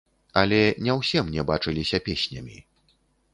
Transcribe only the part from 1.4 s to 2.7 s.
бачыліся песнямі.